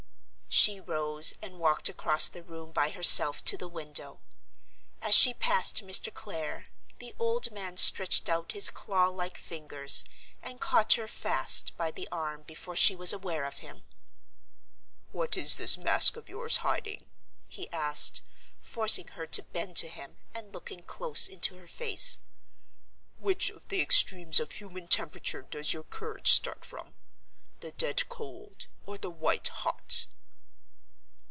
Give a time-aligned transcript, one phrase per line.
[0.53, 4.19] She rose and walked across the room by herself to the window.
[5.01, 6.13] As she passed Mr.
[6.13, 6.67] Clare,
[6.99, 10.03] the old man stretched out his claw like fingers
[10.41, 13.85] and caught her fast by the arm before she was aware of him.
[15.13, 17.05] "What is this mask of yours hiding?"
[17.47, 18.21] he asked,
[18.61, 22.19] forcing her to bend to him, and looking close into her face.
[23.19, 28.97] "Which of the extremes of human temperature does your courage start from—the dead cold or
[28.97, 30.07] the white hot?"